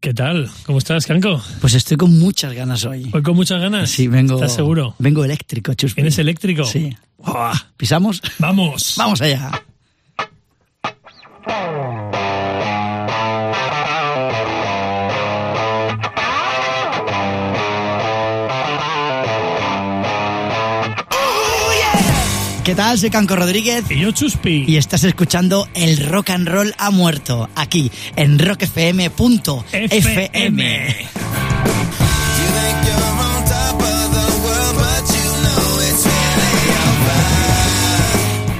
¿Qué 0.00 0.14
tal? 0.14 0.48
¿Cómo 0.64 0.78
estás, 0.78 1.06
Canco? 1.06 1.42
Pues 1.60 1.74
estoy 1.74 1.96
con 1.96 2.16
muchas 2.20 2.52
ganas 2.52 2.84
hoy. 2.84 3.10
¿Hoy 3.12 3.22
con 3.22 3.34
muchas 3.34 3.60
ganas? 3.60 3.90
Sí, 3.90 4.06
vengo. 4.06 4.34
¿Estás 4.36 4.54
seguro? 4.54 4.94
Vengo 5.00 5.24
eléctrico, 5.24 5.74
Chuspi. 5.74 6.02
¿Vienes 6.02 6.18
eléctrico? 6.18 6.64
Sí. 6.64 6.96
¡Buah! 7.18 7.54
¿Pisamos? 7.76 8.22
¡Vamos! 8.38 8.94
Vamos 8.98 9.20
allá. 9.20 9.50
¿Qué 22.68 22.74
tal? 22.74 22.98
Soy 22.98 23.08
Canco 23.08 23.34
Rodríguez 23.34 23.84
Y 23.88 24.00
yo, 24.00 24.10
Chuspi. 24.12 24.66
y 24.68 24.76
estás 24.76 25.02
escuchando 25.04 25.66
El 25.72 26.06
Rock 26.06 26.28
and 26.28 26.46
Roll 26.46 26.74
ha 26.76 26.90
muerto 26.90 27.48
aquí 27.54 27.90
en 28.14 28.38
rockfm.fm. 28.38 29.08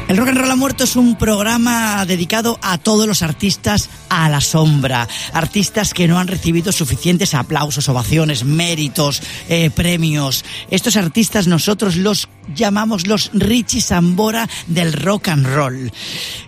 El 0.08 0.16
Rock 0.16 0.28
and 0.28 0.38
Roll 0.38 0.50
ha 0.50 0.56
muerto 0.56 0.84
es 0.84 0.96
un 0.96 1.16
programa 1.16 2.06
dedicado 2.06 2.58
a 2.62 2.78
todos 2.78 3.06
los 3.06 3.20
artistas 3.20 3.90
a 4.08 4.30
la 4.30 4.40
sombra, 4.40 5.06
artistas 5.34 5.92
que 5.92 6.08
no 6.08 6.18
han 6.18 6.28
recibido 6.28 6.72
suficientes 6.72 7.34
aplausos, 7.34 7.90
ovaciones, 7.90 8.42
méritos, 8.42 9.22
eh, 9.50 9.68
premios. 9.68 10.46
Estos 10.70 10.96
artistas 10.96 11.46
nosotros 11.46 11.96
los 11.96 12.30
llamamos 12.54 13.06
los 13.06 13.30
Richie 13.34 13.82
Sambora 13.82 14.48
del 14.66 14.94
rock 14.94 15.28
and 15.28 15.46
roll. 15.46 15.92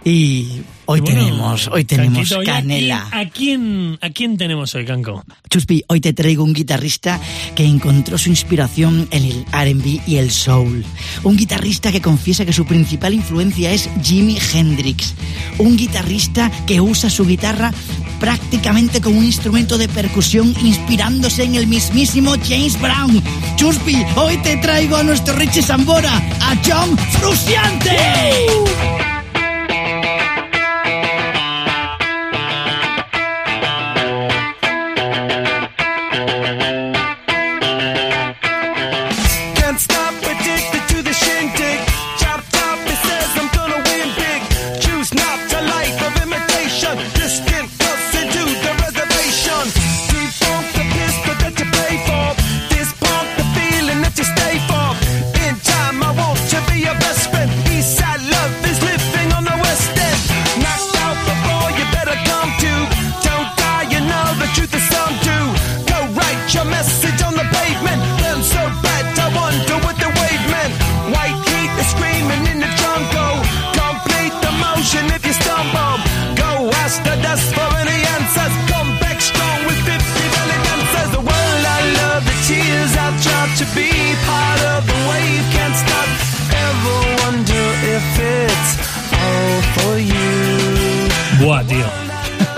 Y 0.05 0.63
hoy 0.91 1.01
bueno, 1.01 1.21
tenemos, 1.21 1.69
hoy 1.69 1.85
tenemos 1.85 2.29
Canquito, 2.29 2.43
¿y 2.43 2.49
a 2.49 2.53
canela. 2.55 3.07
quién- 3.11 3.21
¿A 3.21 3.31
quién, 3.31 3.99
a 4.03 4.11
quién 4.11 4.37
tenemos 4.37 4.75
hoy, 4.75 4.85
Canco? 4.85 5.25
Chuspi, 5.49 5.85
hoy 5.89 6.01
te 6.01 6.13
traigo 6.13 6.45
un 6.45 6.53
guitarrista 6.53 7.21
que 7.55 7.65
encontró 7.65 8.19
su 8.19 8.29
inspiración 8.29 9.09
en 9.11 9.25
el 9.25 9.45
RB 9.53 10.01
y 10.07 10.17
el 10.17 10.31
soul. 10.31 10.85
Un 11.23 11.37
guitarrista 11.37 11.93
que 11.93 12.01
confiesa 12.01 12.45
que 12.45 12.53
su 12.53 12.65
principal 12.65 13.15
influencia 13.15 13.73
es 13.73 13.89
Jimi 14.03 14.39
Hendrix. 14.53 15.15
Un 15.59 15.77
guitarrista 15.77 16.51
que 16.67 16.81
usa 16.81 17.09
su 17.11 17.27
guitarra 17.27 17.73
prácticamente 18.19 19.01
como 19.01 19.19
un 19.19 19.25
instrumento 19.25 19.79
de 19.79 19.89
percusión 19.89 20.55
inspirándose 20.63 21.45
en 21.45 21.55
el 21.55 21.67
mismísimo 21.67 22.35
James 22.47 22.79
Brown. 22.81 23.23
Chuspi, 23.57 23.97
hoy 24.17 24.37
te 24.39 24.57
traigo 24.59 24.97
a 24.97 25.03
nuestro 25.03 25.35
Richie 25.37 25.63
Sambora, 25.63 26.17
a 26.41 26.57
John 26.67 26.97
Frusciante. 26.99 27.91
Can't 27.91 29.00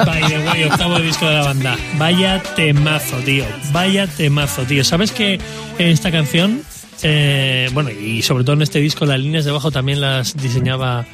By 0.06 0.22
the 0.22 0.38
way, 0.48 0.64
octavo 0.64 0.98
disco 1.00 1.26
de 1.26 1.34
la 1.34 1.42
banda. 1.44 1.76
Vaya 1.98 2.42
temazo, 2.56 3.16
tío. 3.18 3.44
Vaya 3.72 4.06
temazo, 4.06 4.62
tío. 4.62 4.84
¿Sabes 4.84 5.12
que 5.12 5.38
esta 5.78 6.10
canción, 6.10 6.62
eh, 7.02 7.68
bueno, 7.72 7.90
y 7.90 8.22
sobre 8.22 8.44
todo 8.44 8.54
en 8.54 8.62
este 8.62 8.80
disco, 8.80 9.06
las 9.06 9.20
líneas 9.20 9.44
de 9.44 9.50
abajo 9.50 9.70
también 9.70 10.00
las 10.00 10.36
diseñaba 10.36 11.06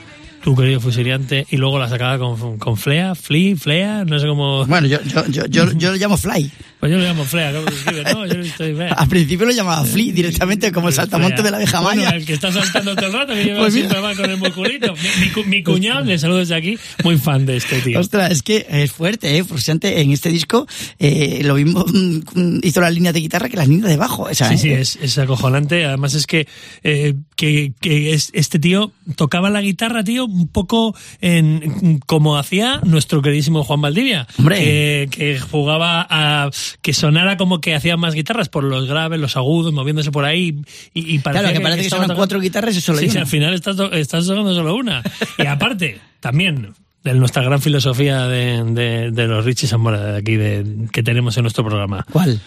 tu 0.42 0.56
querido 0.56 0.80
fusiliante 0.80 1.46
y 1.50 1.56
luego 1.56 1.78
las 1.78 1.90
sacaba 1.90 2.18
con, 2.18 2.58
con 2.58 2.76
Flea, 2.76 3.14
Flea, 3.14 3.56
Flea, 3.56 4.04
no 4.04 4.18
sé 4.18 4.26
cómo. 4.26 4.64
Bueno, 4.66 4.86
yo, 4.86 5.02
yo, 5.02 5.26
yo, 5.26 5.46
yo, 5.46 5.72
yo 5.72 5.90
lo 5.90 5.96
llamo 5.96 6.16
Fly. 6.16 6.50
Pues 6.80 6.92
yo 6.92 6.98
lo 6.98 7.04
llamo 7.04 7.24
Flea, 7.24 7.52
¿cómo 7.52 7.68
se 7.70 7.74
escribe? 7.76 8.04
No, 8.12 8.26
yo 8.26 8.40
estoy 8.40 8.74
Flea. 8.74 8.92
Al 8.94 9.08
principio 9.08 9.46
lo 9.46 9.52
llamaba 9.52 9.84
Flea 9.84 10.12
directamente 10.12 10.70
como 10.70 10.88
el 10.88 10.94
saltamonte 10.94 11.42
de 11.42 11.50
la 11.50 11.56
abeja 11.56 11.80
Bueno, 11.80 12.02
maya. 12.04 12.16
el 12.16 12.24
que 12.24 12.34
está 12.34 12.52
saltando 12.52 12.94
todo 12.94 13.06
el 13.06 13.12
rato, 13.12 13.34
que 13.34 13.44
lleva 13.44 13.58
Pues 13.60 13.74
siempre 13.74 14.00
va 14.00 14.14
con 14.14 14.30
el 14.30 14.36
musculito. 14.36 14.94
Mi, 14.94 15.24
mi 15.26 15.30
cu- 15.32 15.44
mi 15.44 15.62
cuñado, 15.64 16.04
le 16.04 16.18
saludo 16.18 16.38
desde 16.38 16.54
aquí, 16.54 16.78
muy 17.02 17.18
fan 17.18 17.46
de 17.46 17.56
este 17.56 17.80
tío. 17.80 17.98
Ostras, 17.98 18.30
es 18.30 18.42
que 18.42 18.64
es 18.70 18.92
fuerte, 18.92 19.36
¿eh? 19.38 19.44
Frusciante 19.44 20.00
en 20.00 20.12
este 20.12 20.28
disco 20.30 20.66
eh, 21.00 21.40
lo 21.44 21.54
mismo 21.56 21.84
mm, 21.84 22.60
hizo 22.62 22.80
las 22.80 22.94
líneas 22.94 23.12
de 23.14 23.20
guitarra 23.20 23.48
que 23.48 23.56
las 23.56 23.66
líneas 23.68 23.88
de 23.90 23.96
bajo. 23.96 24.22
O 24.24 24.34
sea, 24.34 24.48
Sí, 24.50 24.58
sí, 24.58 24.68
eh, 24.70 24.80
es, 24.80 24.96
es 25.02 25.18
acojonante. 25.18 25.84
Además 25.84 26.14
es 26.14 26.26
que, 26.26 26.46
eh, 26.84 27.14
que, 27.34 27.72
que 27.80 28.12
es- 28.14 28.30
este 28.34 28.58
tío 28.60 28.92
tocaba 29.16 29.50
la 29.50 29.60
guitarra, 29.62 30.04
tío, 30.04 30.26
un 30.26 30.46
poco 30.46 30.94
en 31.20 31.98
como 32.06 32.38
hacía 32.38 32.80
nuestro 32.84 33.20
queridísimo 33.20 33.64
Juan 33.64 33.80
Valdivia. 33.80 34.28
Hombre. 34.38 34.58
Que, 34.58 35.08
que 35.10 35.38
jugaba 35.40 36.06
a 36.08 36.50
que 36.82 36.92
sonara 36.92 37.36
como 37.36 37.60
que 37.60 37.74
hacía 37.74 37.96
más 37.96 38.14
guitarras 38.14 38.48
por 38.48 38.64
los 38.64 38.86
graves, 38.88 39.18
los 39.20 39.36
agudos, 39.36 39.72
moviéndose 39.72 40.10
por 40.10 40.24
ahí. 40.24 40.62
Y, 40.94 41.18
Claro, 41.20 41.52
que 41.52 41.60
parece 41.60 41.82
que 41.82 41.88
tocando- 41.90 42.14
cuatro 42.16 42.40
guitarras 42.40 42.76
y 42.76 42.80
solo 42.80 42.98
Sí, 42.98 43.10
sí, 43.10 43.18
al 43.18 43.26
final 43.26 43.54
estás, 43.54 43.76
estás 43.92 44.26
tocando 44.26 44.54
solo 44.54 44.74
una. 44.74 45.02
Y 45.38 45.46
aparte, 45.46 46.00
también 46.20 46.74
de 47.04 47.14
nuestra 47.14 47.42
gran 47.42 47.60
filosofía 47.60 48.26
de, 48.26 48.62
de, 48.64 49.10
de 49.12 49.26
los 49.28 49.44
Richie 49.44 49.68
Zamora 49.68 50.02
de 50.12 50.18
aquí 50.18 50.36
de, 50.36 50.88
que 50.92 51.02
tenemos 51.02 51.36
en 51.36 51.42
nuestro 51.44 51.64
programa 51.64 52.04
¿Cuál? 52.10 52.40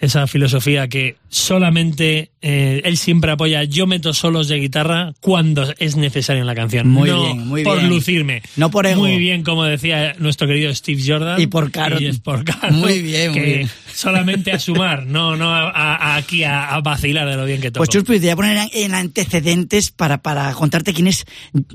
Esa 0.00 0.26
filosofía 0.26 0.88
que 0.88 1.16
solamente 1.28 2.30
eh, 2.40 2.80
él 2.84 2.96
siempre 2.96 3.30
apoya, 3.32 3.64
yo 3.64 3.86
meto 3.86 4.14
solos 4.14 4.48
de 4.48 4.56
guitarra 4.56 5.12
cuando 5.20 5.72
es 5.78 5.96
necesario 5.96 6.40
en 6.40 6.46
la 6.46 6.54
canción. 6.54 6.88
Muy 6.88 7.10
no 7.10 7.22
bien, 7.24 7.46
muy 7.46 7.62
por 7.64 7.78
bien. 7.78 7.90
lucirme. 7.90 8.42
No 8.56 8.70
por 8.70 8.86
ego. 8.86 9.02
Muy 9.02 9.18
bien, 9.18 9.42
como 9.42 9.64
decía 9.64 10.14
nuestro 10.18 10.46
querido 10.46 10.74
Steve 10.74 11.02
Jordan. 11.06 11.40
Y 11.40 11.46
por 11.46 11.70
caro. 11.70 12.00
Y 12.00 12.06
es 12.06 12.18
por 12.18 12.44
caro. 12.44 12.72
Muy 12.72 13.02
bien, 13.02 13.32
que 13.34 13.40
muy 13.40 13.48
bien. 13.50 13.70
solamente 13.94 14.52
a 14.52 14.58
sumar, 14.58 15.04
no, 15.06 15.36
no 15.36 15.50
a, 15.50 15.70
a- 15.70 16.16
aquí 16.16 16.44
a, 16.44 16.74
a 16.74 16.80
vacilar 16.80 17.28
de 17.28 17.36
lo 17.36 17.44
bien 17.44 17.60
que 17.60 17.70
toco. 17.70 17.80
Pues 17.80 17.90
Chuspi, 17.90 18.14
te 18.14 18.20
voy 18.20 18.28
a 18.30 18.36
poner 18.36 18.56
en- 18.72 18.84
en 18.84 18.94
antecedentes 18.94 19.90
para, 19.90 20.22
para 20.22 20.52
contarte 20.54 20.94
quién 20.94 21.08
es 21.08 21.24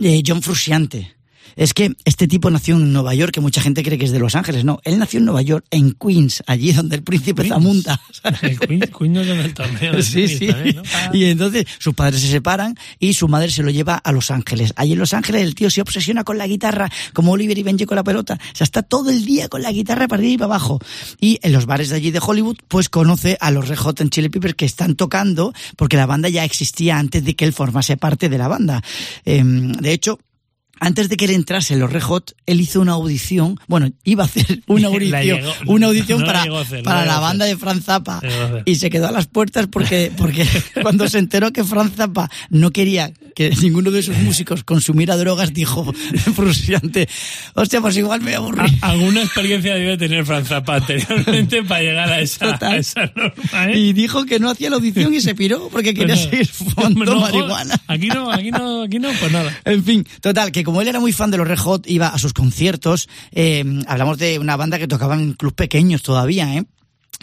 eh, 0.01 0.23
John 0.25 0.41
Frusciante. 0.41 1.13
Es 1.55 1.73
que 1.73 1.93
este 2.05 2.27
tipo 2.27 2.49
nació 2.49 2.75
en 2.75 2.91
Nueva 2.91 3.13
York, 3.15 3.33
que 3.33 3.41
mucha 3.41 3.61
gente 3.61 3.83
cree 3.83 3.97
que 3.97 4.05
es 4.05 4.11
de 4.11 4.19
Los 4.19 4.35
Ángeles. 4.35 4.65
No, 4.65 4.79
él 4.83 4.99
nació 4.99 5.19
en 5.19 5.25
Nueva 5.25 5.41
York, 5.41 5.65
en 5.71 5.93
Queens, 5.93 6.43
allí 6.47 6.73
donde 6.73 6.97
el 6.97 7.03
príncipe 7.03 7.43
Queens. 7.43 7.55
Zamunda. 7.55 8.01
El 8.41 8.59
Queen, 8.59 8.79
Queen 8.97 9.13
no 9.13 9.21
es 9.21 9.27
en 9.27 9.39
el 9.39 9.53
torneo. 9.53 9.93
de 9.93 10.03
Sí, 10.03 10.13
tenis 10.13 10.37
sí. 10.39 10.47
también, 10.47 10.75
¿no? 10.77 10.83
Ah. 10.93 11.09
Y 11.13 11.25
entonces 11.25 11.65
sus 11.79 11.93
padres 11.93 12.21
se 12.21 12.27
separan 12.27 12.75
y 12.99 13.13
su 13.13 13.27
madre 13.27 13.49
se 13.49 13.63
lo 13.63 13.69
lleva 13.69 13.95
a 13.95 14.11
Los 14.11 14.31
Ángeles. 14.31 14.73
Allí 14.75 14.93
en 14.93 14.99
Los 14.99 15.13
Ángeles 15.13 15.41
el 15.43 15.55
tío 15.55 15.69
se 15.69 15.81
obsesiona 15.81 16.23
con 16.23 16.37
la 16.37 16.47
guitarra, 16.47 16.89
como 17.13 17.31
Oliver 17.31 17.57
y 17.57 17.63
Benji 17.63 17.85
con 17.85 17.95
la 17.95 18.03
pelota. 18.03 18.33
O 18.53 18.55
sea, 18.55 18.65
está 18.65 18.83
todo 18.83 19.09
el 19.09 19.25
día 19.25 19.47
con 19.47 19.61
la 19.61 19.71
guitarra 19.71 20.07
para 20.07 20.19
arriba 20.19 20.33
y 20.33 20.37
para 20.37 20.45
abajo. 20.45 20.79
Y 21.19 21.39
en 21.41 21.53
los 21.53 21.65
bares 21.65 21.89
de 21.89 21.95
allí 21.95 22.11
de 22.11 22.19
Hollywood, 22.21 22.57
pues 22.67 22.89
conoce 22.89 23.37
a 23.39 23.51
los 23.51 23.67
Red 23.67 23.77
Hot 23.77 24.09
Chili 24.09 24.29
Peppers 24.29 24.55
que 24.55 24.65
están 24.65 24.95
tocando, 24.95 25.53
porque 25.75 25.97
la 25.97 26.05
banda 26.05 26.29
ya 26.29 26.43
existía 26.43 26.97
antes 26.97 27.23
de 27.23 27.35
que 27.35 27.45
él 27.45 27.53
formase 27.53 27.97
parte 27.97 28.29
de 28.29 28.37
la 28.37 28.47
banda. 28.47 28.81
Em, 29.23 29.71
de 29.73 29.91
hecho, 29.93 30.19
antes 30.79 31.09
de 31.09 31.17
que 31.17 31.25
él 31.25 31.31
entrase 31.31 31.73
en 31.73 31.79
los 31.79 31.91
Red 31.91 32.01
Hot, 32.03 32.35
él 32.45 32.59
hizo 32.61 32.81
una 32.81 32.93
audición, 32.93 33.59
bueno, 33.67 33.89
iba 34.03 34.23
a 34.23 34.25
hacer 34.27 34.61
una 34.67 34.87
audición, 34.87 35.21
llegó- 35.21 35.53
una 35.67 35.87
audición 35.87 36.19
no 36.21 36.25
para, 36.25 36.43
hacer, 36.61 36.83
para 36.83 37.05
la 37.05 37.13
la 37.15 37.19
banda 37.19 37.45
de 37.45 37.55
Franz 37.57 37.85
Zappa. 37.85 38.21
Y 38.65 38.75
se 38.75 38.89
quedó 38.89 39.07
a 39.07 39.11
las 39.11 39.27
puertas 39.27 39.67
porque, 39.67 40.11
porque 40.15 40.45
cuando 40.81 41.07
se 41.07 41.17
enteró 41.19 41.51
que 41.51 41.63
Franz 41.63 41.95
Zappa 41.95 42.29
no 42.49 42.71
quería 42.71 43.11
que 43.35 43.49
ninguno 43.61 43.91
de 43.91 44.01
sus 44.01 44.17
músicos 44.17 44.63
consumiera 44.63 45.15
drogas, 45.17 45.53
dijo 45.53 45.93
Frusiante, 46.35 47.07
hostia, 47.53 47.81
pues 47.81 47.95
igual 47.97 48.21
me 48.21 48.33
aburrí. 48.35 48.75
Alguna 48.81 49.21
experiencia 49.21 49.75
debe 49.75 49.97
tener 49.97 50.25
Franz 50.25 50.47
Zappa 50.47 50.75
anteriormente 50.77 51.61
para 51.63 51.81
llegar 51.81 52.09
a 52.11 52.19
esa, 52.21 52.57
a 52.61 52.77
esa 52.77 53.05
norma, 53.15 53.71
¿eh? 53.71 53.77
Y 53.77 53.93
dijo 53.93 54.25
que 54.25 54.39
no 54.39 54.49
hacía 54.49 54.69
la 54.69 54.77
audición 54.77 55.13
y 55.13 55.21
se 55.21 55.35
piró 55.35 55.69
porque 55.71 55.93
quería 55.93 56.15
Pues 56.15 56.25
nada. 56.25 56.31
seguir 56.31 56.47
fumando 56.75 57.05
No, 57.05 57.19
marihuana. 57.19 57.75
Aquí 57.87 58.07
no, 58.07 58.31
aquí 58.31 58.51
no, 58.51 58.83
aquí 58.83 58.99
no, 58.99 59.09
pues 59.19 59.31
nada. 59.31 59.55
En 59.65 59.83
fin, 59.83 60.05
total, 60.21 60.51
que 60.51 60.63
como 60.63 60.81
él 60.81 60.87
era 60.87 60.99
muy 60.99 61.11
fan 61.11 61.29
de 61.29 61.37
los 61.37 61.47
Red 61.47 61.59
Hot, 61.59 61.87
iba 61.87 62.07
a 62.07 62.17
sus 62.17 62.33
conciertos. 62.33 63.07
eh, 63.31 63.63
hablamos 63.87 64.17
de 64.17 64.39
una 64.39 64.55
banda 64.55 64.79
que 64.79 64.87
tocaba 64.87 65.15
en 65.15 65.33
clubes 65.33 65.55
pequeños 65.55 66.01
todavía, 66.01 66.55
¿eh? 66.55 66.63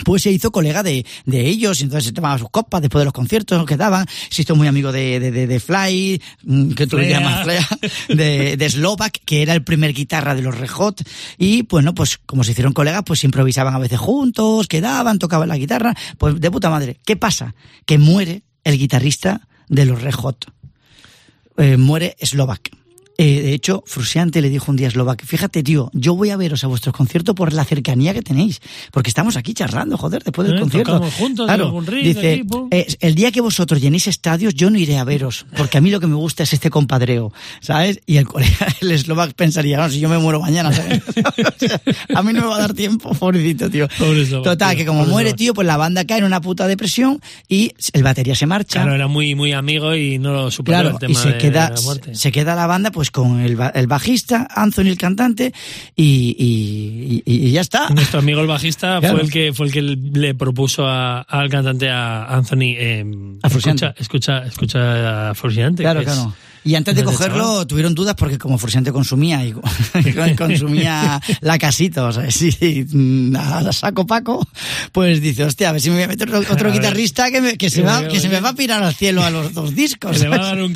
Pues 0.04 0.22
se 0.22 0.30
hizo 0.30 0.50
colega 0.50 0.82
de, 0.82 1.04
de 1.24 1.48
ellos, 1.48 1.80
y 1.80 1.84
entonces 1.84 2.06
se 2.06 2.12
tomaba 2.12 2.38
sus 2.38 2.50
copas 2.50 2.80
después 2.80 3.00
de 3.00 3.04
los 3.06 3.12
conciertos 3.12 3.64
que 3.66 3.76
daban. 3.76 4.06
Se 4.30 4.42
hizo 4.42 4.56
muy 4.56 4.66
amigo 4.66 4.92
de, 4.92 5.20
de, 5.20 5.30
de, 5.30 5.46
de 5.46 5.60
Fly, 5.60 6.22
mm, 6.44 6.72
que 6.72 6.86
tú 6.86 6.98
le 6.98 7.08
llamas 7.08 7.44
Flea, 7.44 7.68
de, 8.08 8.56
de 8.56 8.70
Slovak, 8.70 9.20
que 9.24 9.42
era 9.42 9.54
el 9.54 9.62
primer 9.62 9.92
guitarra 9.92 10.34
de 10.34 10.42
los 10.42 10.56
Red 10.56 10.70
Hot. 10.70 11.02
Y 11.38 11.62
bueno, 11.62 11.94
pues 11.94 12.18
como 12.18 12.44
se 12.44 12.52
hicieron 12.52 12.72
colegas, 12.72 13.02
pues 13.04 13.24
improvisaban 13.24 13.74
a 13.74 13.78
veces 13.78 13.98
juntos, 13.98 14.66
quedaban, 14.66 15.18
tocaban 15.18 15.48
la 15.48 15.56
guitarra. 15.56 15.94
Pues 16.18 16.40
de 16.40 16.50
puta 16.50 16.70
madre. 16.70 16.98
¿Qué 17.04 17.16
pasa? 17.16 17.54
Que 17.86 17.98
muere 17.98 18.42
el 18.64 18.78
guitarrista 18.78 19.48
de 19.68 19.86
los 19.86 20.02
Red 20.02 20.14
Hot 20.14 20.52
eh, 21.56 21.76
muere 21.76 22.16
Slovak. 22.20 22.70
Eh, 23.18 23.42
de 23.42 23.52
hecho, 23.52 23.82
Frusiante 23.86 24.40
le 24.40 24.48
dijo 24.48 24.70
un 24.70 24.76
día 24.76 24.88
a 24.88 24.90
Slovak, 24.90 25.24
fíjate, 25.24 25.62
tío, 25.62 25.90
yo 25.92 26.14
voy 26.14 26.30
a 26.30 26.36
veros 26.36 26.64
a 26.64 26.66
vuestro 26.66 26.92
concierto 26.92 27.34
por 27.34 27.52
la 27.52 27.64
cercanía 27.64 28.14
que 28.14 28.22
tenéis, 28.22 28.60
porque 28.90 29.08
estamos 29.10 29.36
aquí 29.36 29.54
charlando, 29.54 29.96
joder, 29.98 30.22
después 30.24 30.48
del 30.48 30.56
Eh, 30.56 30.60
concierto. 30.60 31.00
juntos, 31.18 31.46
claro, 31.46 31.80
ring 31.82 32.04
dice, 32.04 32.44
eh, 32.70 32.86
el 33.00 33.14
día 33.14 33.30
que 33.30 33.40
vosotros 33.40 33.80
llenéis 33.80 34.06
estadios, 34.06 34.54
yo 34.54 34.70
no 34.70 34.78
iré 34.78 34.98
a 34.98 35.04
veros, 35.04 35.46
porque 35.56 35.78
a 35.78 35.80
mí 35.80 35.90
lo 35.90 36.00
que 36.00 36.06
me 36.06 36.14
gusta 36.14 36.42
es 36.42 36.52
este 36.52 36.70
compadreo, 36.70 37.32
¿sabes? 37.60 38.00
Y 38.06 38.16
el 38.16 38.26
colega, 38.26 38.66
el 38.80 38.90
eslovac 38.92 39.34
pensaría, 39.34 39.76
no, 39.78 39.88
si 39.90 40.00
yo 40.00 40.08
me 40.08 40.18
muero 40.18 40.40
mañana, 40.40 40.72
¿sabes? 40.72 41.02
O 41.52 41.58
sea, 41.58 41.80
a 42.14 42.22
mí 42.22 42.32
no 42.32 42.40
me 42.42 42.46
va 42.48 42.56
a 42.56 42.60
dar 42.60 42.74
tiempo, 42.74 43.12
pobrecito, 43.18 43.68
tío. 43.70 43.88
Pobre 43.98 44.22
eslovac, 44.22 44.44
Total, 44.44 44.70
tío, 44.70 44.78
que 44.78 44.86
como 44.86 45.04
muere, 45.06 45.28
eslovac. 45.30 45.38
tío, 45.38 45.54
pues 45.54 45.66
la 45.66 45.76
banda 45.76 46.04
cae 46.04 46.18
en 46.18 46.24
una 46.24 46.40
puta 46.40 46.66
depresión 46.66 47.20
y 47.48 47.72
el 47.92 48.02
batería 48.02 48.34
se 48.34 48.46
marcha. 48.46 48.80
Claro, 48.80 48.94
era 48.94 49.06
muy, 49.06 49.34
muy 49.34 49.52
amigo 49.52 49.94
y 49.94 50.18
no 50.18 50.32
lo 50.32 50.50
superó 50.50 50.78
Claro, 50.78 50.90
el 50.90 50.98
tema 50.98 51.12
y 51.12 51.14
se 51.14 51.28
de, 51.32 51.38
queda, 51.38 51.68
de 51.70 51.74
la 51.76 51.80
muerte. 51.82 52.14
se 52.14 52.32
queda 52.32 52.54
la 52.54 52.66
banda 52.66 52.90
pues 52.90 53.01
con 53.10 53.40
el, 53.40 53.58
el 53.74 53.86
bajista, 53.86 54.46
Anthony 54.54 54.82
el 54.88 54.98
cantante 54.98 55.52
y, 55.96 56.36
y, 56.38 57.22
y- 57.26 57.48
y 57.48 57.50
ya 57.52 57.60
está. 57.62 57.88
Nuestro 57.90 58.20
amigo 58.20 58.40
el 58.40 58.46
bajista 58.46 58.98
Claro. 59.00 59.16
fue 59.16 59.24
el 59.24 59.30
que 59.30 59.52
fue 59.52 59.66
el 59.66 59.72
que 59.72 59.82
le 59.82 60.34
propuso 60.34 60.86
a- 60.86 61.20
al 61.22 61.48
cantante 61.50 61.88
a 61.90 62.24
Anthony 62.26 62.74
eh, 62.76 63.04
A 63.42 63.48
escucha, 63.48 63.94
escucha, 63.98 64.44
escucha 64.44 65.30
a 65.30 65.34
Frusciante. 65.34 65.82
Claro, 65.82 66.00
que 66.00 66.06
es- 66.06 66.12
claro. 66.12 66.34
Y 66.64 66.74
antes 66.76 66.94
de 66.94 67.02
cogerlo 67.02 67.44
chaval. 67.44 67.66
tuvieron 67.66 67.94
dudas 67.94 68.14
porque 68.14 68.38
como 68.38 68.56
Frusiante 68.58 68.92
consumía 68.92 69.44
y 69.44 69.52
consumía 70.36 71.20
la 71.40 71.58
casita, 71.58 72.04
o 72.04 72.12
sea, 72.12 72.30
sí, 72.30 72.86
mm, 72.88 73.34
a 73.36 73.72
saco 73.72 74.06
Paco, 74.06 74.46
pues 74.92 75.20
dice, 75.20 75.44
hostia, 75.44 75.70
a 75.70 75.72
ver 75.72 75.80
si 75.80 75.88
me 75.90 75.96
voy 75.96 76.04
a 76.04 76.08
meter 76.08 76.32
otro, 76.34 76.52
A 76.52 76.62
ver. 76.62 76.72
guitarrista 76.72 77.30
que, 77.30 77.40
me- 77.40 77.56
que 77.58 77.68
se 77.70 77.82
va, 77.82 78.06
que 78.06 78.20
se 78.20 78.28
me 78.28 78.40
va 78.40 78.50
a 78.50 78.54
pirar 78.54 78.82
al 78.82 78.94
cielo 78.94 79.22
a 79.24 79.30
los 79.30 79.52
dos 79.54 79.74
discos. 79.74 80.20
le 80.20 80.28
va 80.28 80.36
a 80.36 80.44
dar 80.54 80.62
un, 80.62 80.74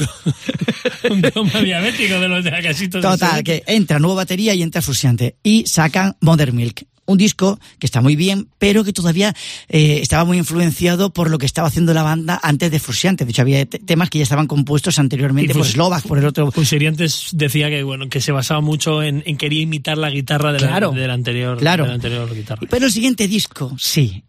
un 1.11 1.23
coma 1.33 1.61
diabético 1.61 2.19
de 2.19 2.29
los 2.29 2.43
de 2.45 2.51
la 2.51 2.63
casita. 2.63 3.01
Total, 3.01 3.43
que 3.45 3.63
entra 3.67 3.99
nueva 3.99 4.17
batería 4.17 4.55
y 4.55 4.63
entra 4.63 4.83
Frusiante. 4.83 5.37
Y 5.43 5.67
sacan 5.67 6.17
Modern 6.21 6.57
Milk. 6.57 6.85
Un 7.07 7.19
disco 7.19 7.59
que 7.79 7.87
está 7.87 8.01
muy 8.01 8.17
bien, 8.17 8.49
pero 8.59 8.83
que 8.85 8.93
todavía 8.93 9.35
eh, 9.69 10.01
estaba 10.03 10.25
muy 10.25 10.39
influenciado 10.39 11.13
por 11.13 11.31
lo 11.31 11.39
que 11.39 11.47
estaba 11.47 11.69
haciendo 11.69 11.95
la 11.95 12.03
banda 12.03 12.39
antes 12.43 12.71
de 12.71 12.79
Frusiante. 12.81 13.25
De 13.25 13.31
hecho, 13.31 13.43
había 13.43 13.65
te- 13.65 13.79
temas 13.79 14.11
que 14.11 14.19
ya 14.19 14.25
estaban 14.25 14.47
compuestos 14.47 14.99
anteriormente 14.99 15.55
por 15.55 15.65
Slovak, 15.67 16.03
por 16.07 16.19
el 16.19 16.27
otro. 16.27 16.51
Fuseri 16.51 16.87
antes 16.87 17.29
decía 17.33 17.69
que 17.71 17.83
bueno 17.83 18.09
que 18.09 18.21
se 18.21 18.33
basaba 18.33 18.61
mucho 18.61 19.03
en, 19.03 19.23
en 19.27 19.37
quería 19.37 19.63
imitar 19.63 19.99
la 19.99 20.11
guitarra 20.11 20.53
de 20.53 20.61
la- 20.61 20.67
Claro, 20.69 20.91
del 20.93 21.11
anterior 21.11 21.59
claro. 21.59 21.85
de 21.85 21.89
la 21.91 21.95
anterior 21.95 22.35
guitarra. 22.35 22.63
Pero 22.69 22.87
el 22.87 22.93
siguiente 22.93 23.29
disco, 23.29 23.75
sí. 23.79 24.25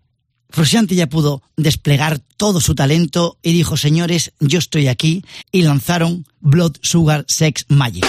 Frusiante 0.50 0.96
ya 0.96 1.08
pudo 1.08 1.42
desplegar 1.58 2.20
todo 2.38 2.62
su 2.62 2.74
talento 2.74 3.38
y 3.44 3.52
dijo, 3.52 3.76
señores, 3.76 4.32
yo 4.40 4.60
estoy 4.60 4.88
aquí. 4.88 5.26
Y 5.52 5.64
lanzaron 5.64 6.26
Blood, 6.40 6.78
Sugar, 6.82 7.26
Sex, 7.28 7.66
Magic. 7.68 8.06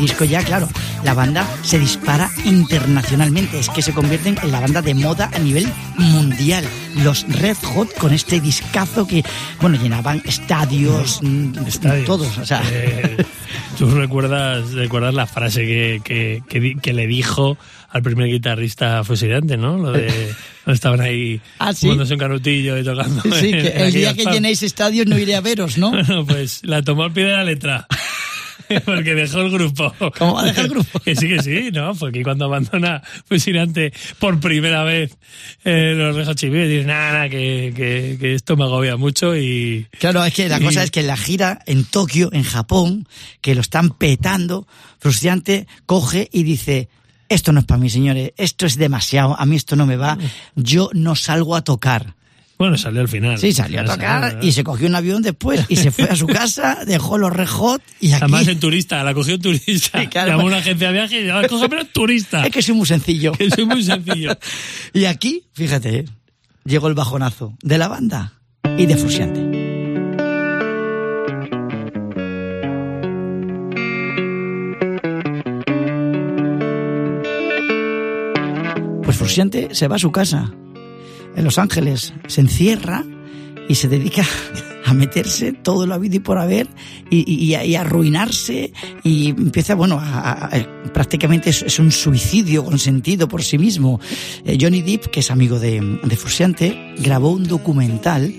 Este 0.00 0.12
disco 0.12 0.24
ya, 0.24 0.42
claro, 0.42 0.68
la 1.04 1.14
banda 1.14 1.46
se 1.62 1.78
dispara 1.78 2.30
internacionalmente. 2.44 3.58
Es 3.58 3.68
que 3.68 3.82
se 3.82 3.92
convierten 3.92 4.36
en 4.42 4.50
la 4.52 4.60
banda 4.60 4.80
de 4.82 4.94
moda 4.94 5.30
a 5.32 5.38
nivel 5.38 5.66
mundial. 5.98 6.64
Los 7.04 7.26
Red 7.28 7.56
Hot 7.74 7.94
con 7.98 8.12
este 8.12 8.40
discazo 8.40 9.06
que, 9.06 9.22
bueno, 9.60 9.80
llenaban 9.80 10.22
estadios, 10.24 11.20
mm, 11.22 11.66
Estadios. 11.66 12.06
todos. 12.06 12.38
O 12.38 12.46
sea, 12.46 12.62
Eh, 12.72 13.24
¿Tú 13.78 13.90
recuerdas, 13.90 14.72
recuerdas 14.72 15.14
la 15.14 15.26
frase 15.26 15.62
que, 15.66 16.00
que, 16.04 16.42
que, 16.48 16.76
que 16.80 16.92
le 16.92 17.06
dijo 17.06 17.56
al 17.90 18.02
primer 18.02 18.28
guitarrista 18.28 19.02
fusilante, 19.04 19.56
¿no? 19.56 19.76
Lo 19.78 19.92
de 19.92 20.32
estaban 20.66 21.00
ahí 21.00 21.40
Ah, 21.58 21.72
¿sí? 21.72 21.88
un 21.88 22.04
canutillo 22.18 22.78
y 22.78 22.84
tocando. 22.84 23.22
sí, 23.22 23.50
en- 23.50 23.62
que 23.62 23.68
en 23.68 23.80
el 23.82 23.92
día 23.92 24.14
que 24.14 24.24
llenéis 24.24 24.62
estadios 24.62 25.06
no 25.06 25.18
iré 25.18 25.34
a 25.36 25.40
veros, 25.40 25.78
¿no? 25.78 25.90
Bueno, 26.00 26.24
pues 26.26 26.60
la 26.62 26.82
tomó 26.82 27.04
al 27.04 27.12
pie 27.12 27.24
de 27.24 27.32
la 27.32 27.44
letra. 27.44 27.86
Porque 28.84 29.14
dejó 29.14 29.40
el 29.40 29.50
grupo. 29.50 29.92
¿Cómo 30.18 30.34
va 30.34 30.42
a 30.42 30.44
dejar 30.46 30.64
el 30.66 30.70
grupo? 30.70 30.98
Que 31.04 31.16
sí, 31.16 31.28
que 31.28 31.42
sí, 31.42 31.70
¿no? 31.72 31.94
Porque 31.94 32.22
cuando 32.22 32.44
abandona 32.46 33.02
Fusilante 33.26 33.92
por 34.18 34.38
primera 34.40 34.84
vez 34.84 35.16
eh, 35.64 35.94
los 35.96 36.36
Chili 36.36 36.52
Peppers, 36.52 36.68
dice, 36.70 36.84
nada, 36.86 37.12
nada, 37.12 37.28
que, 37.28 37.72
que, 37.76 38.16
que 38.20 38.34
esto 38.34 38.56
me 38.56 38.64
agobia 38.64 38.96
mucho 38.96 39.36
y... 39.36 39.86
Claro, 39.98 40.24
es 40.24 40.34
que 40.34 40.48
la 40.48 40.60
Y- 40.60 40.64
cosa 40.64 40.82
es 40.82 40.90
que 40.90 41.00
en 41.00 41.06
la 41.06 41.16
gira 41.16 41.60
en 41.66 41.84
Tokio, 41.84 42.30
en 42.32 42.42
Japón, 42.44 43.08
que 43.40 43.54
lo 43.54 43.60
están 43.60 43.90
petando, 43.90 44.66
Frustrante 44.98 45.66
coge 45.86 46.28
y 46.32 46.42
dice, 46.42 46.88
esto 47.28 47.52
no 47.52 47.60
es 47.60 47.66
para 47.66 47.78
mí, 47.80 47.88
señores, 47.90 48.32
esto 48.36 48.66
es 48.66 48.76
demasiado, 48.76 49.38
a 49.38 49.46
mí 49.46 49.56
esto 49.56 49.76
no 49.76 49.86
me 49.86 49.96
va, 49.96 50.18
yo 50.54 50.90
no 50.92 51.14
salgo 51.16 51.56
a 51.56 51.62
tocar. 51.62 52.14
Bueno, 52.60 52.76
salió 52.76 53.00
al 53.00 53.08
final. 53.08 53.38
Sí, 53.38 53.54
salió 53.54 53.80
a 53.80 53.84
tocar 53.86 54.38
y 54.42 54.52
se 54.52 54.62
cogió 54.62 54.86
un 54.86 54.94
avión 54.94 55.22
después 55.22 55.64
y 55.70 55.76
se 55.76 55.90
fue 55.90 56.04
a 56.04 56.14
su 56.14 56.26
casa, 56.26 56.80
dejó 56.86 57.16
los 57.16 57.32
rejot 57.32 57.80
y 58.00 58.12
aquí... 58.12 58.24
Además 58.24 58.48
en 58.48 58.60
turista, 58.60 59.02
la 59.02 59.14
cogió 59.14 59.36
en 59.36 59.40
turista. 59.40 59.98
Sí, 59.98 60.08
claro. 60.08 60.32
Llamó 60.32 60.42
a 60.42 60.44
una 60.44 60.56
agencia 60.58 60.88
de 60.88 60.92
viaje 60.92 61.20
y 61.20 61.22
dijo, 61.22 61.38
cógeme 61.48 61.80
en 61.80 61.86
turista. 61.86 62.44
Es 62.44 62.52
que 62.52 62.60
soy 62.60 62.74
muy 62.74 62.84
sencillo. 62.84 63.32
Que 63.32 63.48
soy 63.48 63.64
muy 63.64 63.82
sencillo. 63.82 64.36
Y 64.92 65.06
aquí, 65.06 65.46
fíjate, 65.54 66.04
llegó 66.66 66.88
el 66.88 66.94
bajonazo 66.94 67.54
de 67.62 67.78
la 67.78 67.88
banda 67.88 68.34
y 68.76 68.84
de 68.84 68.96
Frusiante. 68.98 69.40
Pues 79.02 79.16
Frusiante 79.16 79.74
se 79.74 79.88
va 79.88 79.96
a 79.96 79.98
su 79.98 80.12
casa, 80.12 80.52
en 81.36 81.44
Los 81.44 81.58
Ángeles, 81.58 82.12
se 82.26 82.40
encierra 82.40 83.04
y 83.68 83.74
se 83.76 83.88
dedica 83.88 84.24
a 84.84 84.94
meterse 84.94 85.52
todo 85.52 85.86
lo 85.86 85.94
habido 85.94 86.16
y 86.16 86.20
por 86.20 86.38
haber 86.38 86.66
y, 87.10 87.54
a, 87.54 87.80
arruinarse 87.80 88.72
y 89.04 89.28
empieza, 89.30 89.74
bueno, 89.74 89.98
a- 90.00 90.46
a- 90.46 90.92
prácticamente 90.92 91.50
es, 91.50 91.78
un 91.78 91.92
suicidio 91.92 92.64
consentido 92.64 93.28
por 93.28 93.42
sí 93.44 93.58
mismo. 93.58 94.00
Eh, 94.44 94.58
Johnny 94.60 94.82
Depp, 94.82 95.06
que 95.06 95.20
es 95.20 95.30
amigo 95.30 95.58
de, 95.60 95.80
de 96.02 96.16
Frusciante, 96.16 96.94
grabó 96.98 97.30
un 97.30 97.44
documental 97.46 98.34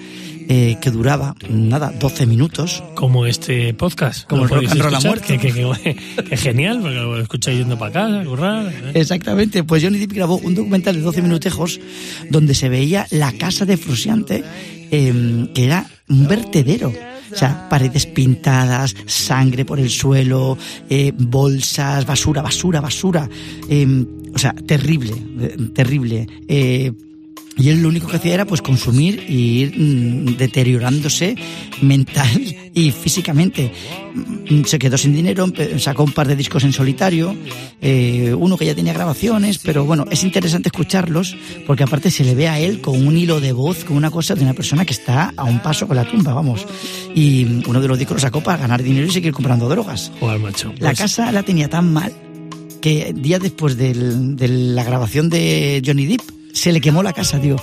eh, 0.49 0.77
que 0.81 0.91
duraba, 0.91 1.35
nada, 1.49 1.91
12 1.99 2.25
minutos. 2.25 2.83
Como 2.95 3.25
este 3.25 3.73
podcast. 3.73 4.27
Como 4.27 4.43
el 4.43 4.49
rock 4.49 4.71
and 4.71 4.81
roll 4.81 4.97
muerto. 5.03 5.25
Que, 5.27 5.37
que- 5.37 5.51
que- 5.53 6.23
que 6.23 6.37
genial, 6.37 6.79
porque 6.81 6.95
lo 6.95 7.19
escucháis 7.19 7.59
yendo 7.59 7.77
para 7.77 7.91
casa, 7.91 8.21
a 8.21 8.25
currar. 8.25 8.67
¿eh? 8.67 8.91
Exactamente, 8.95 9.63
pues 9.63 9.83
Johnny 9.83 9.97
Depp 9.99 10.13
grabó 10.13 10.37
un 10.37 10.55
documental 10.55 10.95
de 10.95 11.01
12 11.01 11.21
minutejos 11.21 11.79
donde 12.29 12.53
se 12.55 12.69
veía 12.69 13.07
la 13.11 13.31
casa 13.33 13.65
de 13.65 13.77
Frusiante, 13.77 14.43
eh, 14.91 15.47
que 15.53 15.65
era 15.65 15.85
un 16.09 16.27
vertedero. 16.27 16.91
O 17.33 17.37
sea, 17.37 17.69
paredes 17.69 18.07
pintadas, 18.07 18.93
sangre 19.05 19.63
por 19.63 19.79
el 19.79 19.89
suelo, 19.89 20.57
eh, 20.89 21.13
bolsas, 21.17 22.05
basura, 22.05 22.41
basura, 22.41 22.81
basura. 22.81 23.29
Eh, 23.69 24.05
o 24.35 24.37
sea, 24.37 24.53
terrible, 24.53 25.13
terrible. 25.73 26.27
Eh, 26.49 26.91
y 27.57 27.69
él 27.69 27.81
lo 27.81 27.89
único 27.89 28.07
que 28.07 28.15
hacía 28.15 28.33
era 28.33 28.45
pues 28.45 28.61
consumir 28.61 29.25
y 29.27 29.59
ir 29.61 29.77
mm, 29.77 30.37
deteriorándose 30.37 31.35
mental 31.81 32.29
y 32.73 32.91
físicamente. 32.91 33.71
Mm, 34.49 34.63
Se 34.65 34.79
quedó 34.79 34.97
sin 34.97 35.13
dinero, 35.13 35.47
sacó 35.77 36.03
un 36.03 36.11
par 36.13 36.27
de 36.27 36.35
discos 36.35 36.63
en 36.63 36.71
solitario, 36.73 37.35
eh, 37.81 38.33
uno 38.37 38.57
que 38.57 38.65
ya 38.65 38.73
tenía 38.75 38.93
grabaciones, 38.93 39.57
pero 39.59 39.83
bueno, 39.85 40.05
es 40.09 40.23
interesante 40.23 40.69
escucharlos 40.69 41.35
porque 41.67 41.83
aparte 41.83 42.09
se 42.11 42.23
le 42.23 42.35
ve 42.35 42.47
a 42.47 42.59
él 42.59 42.79
con 42.81 43.05
un 43.05 43.17
hilo 43.17 43.39
de 43.41 43.51
voz, 43.51 43.83
con 43.83 43.97
una 43.97 44.11
cosa 44.11 44.33
de 44.35 44.43
una 44.43 44.53
persona 44.53 44.85
que 44.85 44.93
está 44.93 45.33
a 45.35 45.43
un 45.43 45.59
paso 45.61 45.87
con 45.87 45.97
la 45.97 46.05
tumba, 46.09 46.33
vamos. 46.33 46.65
Y 47.13 47.43
uno 47.67 47.81
de 47.81 47.87
los 47.87 47.97
discos 47.99 48.15
lo 48.15 48.21
sacó 48.21 48.41
para 48.41 48.57
ganar 48.59 48.81
dinero 48.81 49.07
y 49.07 49.11
seguir 49.11 49.33
comprando 49.33 49.67
drogas. 49.69 50.11
Joder, 50.19 50.39
macho. 50.39 50.73
La 50.79 50.89
Pues, 50.89 50.99
casa 50.99 51.31
la 51.31 51.43
tenía 51.43 51.69
tan 51.69 51.91
mal 51.91 52.13
que 52.81 53.13
días 53.15 53.41
después 53.41 53.77
del- 53.77 54.35
de 54.35 54.47
la 54.47 54.83
grabación 54.83 55.29
de 55.29 55.81
Johnny 55.85 56.05
Depp 56.07 56.21
se 56.53 56.71
le 56.71 56.81
quemó 56.81 57.01
la 57.03 57.13
casa, 57.13 57.39
tío. 57.39 57.55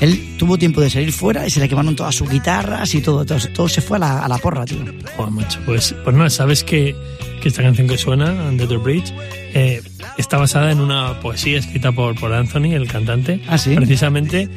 Él 0.00 0.36
tuvo 0.38 0.58
tiempo 0.58 0.80
de 0.80 0.90
salir 0.90 1.12
fuera 1.12 1.46
y 1.46 1.50
se 1.50 1.60
le 1.60 1.68
quemaron 1.68 1.94
todas 1.96 2.14
sus 2.14 2.28
guitarras 2.28 2.94
y 2.94 3.00
todo, 3.00 3.24
todo, 3.24 3.38
todo 3.54 3.68
se 3.68 3.80
fue 3.80 3.96
a 3.98 4.00
la, 4.00 4.24
a 4.24 4.28
la 4.28 4.38
porra, 4.38 4.64
tío. 4.64 4.78
Joder, 5.16 5.32
macho. 5.32 5.60
Pues, 5.64 5.94
pues 6.04 6.16
nada, 6.16 6.30
sabes 6.30 6.64
que, 6.64 6.94
que 7.40 7.48
esta 7.48 7.62
canción 7.62 7.86
que 7.88 7.96
suena, 7.98 8.32
Under 8.48 8.66
the 8.68 8.76
Bridge, 8.76 9.12
eh, 9.54 9.82
está 10.18 10.36
basada 10.38 10.72
en 10.72 10.80
una 10.80 11.20
poesía 11.20 11.58
escrita 11.58 11.92
por, 11.92 12.18
por 12.18 12.32
Anthony, 12.32 12.74
el 12.74 12.86
cantante. 12.88 13.40
Ah, 13.48 13.56
¿sí? 13.58 13.74
Precisamente 13.74 14.48